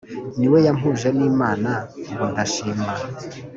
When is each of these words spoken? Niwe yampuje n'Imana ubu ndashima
Niwe 0.37 0.59
yampuje 0.67 1.09
n'Imana 1.17 1.71
ubu 2.11 2.23
ndashima 2.31 2.91